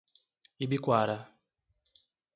Ibicoara 0.63 1.17